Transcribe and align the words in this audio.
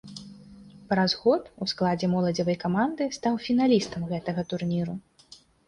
Праз 0.93 1.11
год 1.25 1.43
у 1.65 1.67
складзе 1.73 2.09
моладзевай 2.15 2.57
каманды 2.65 3.09
стаў 3.21 3.39
фіналістам 3.47 4.11
гэтага 4.17 4.49
турніру. 4.51 5.01